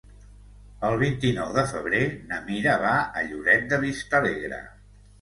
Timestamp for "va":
2.89-2.97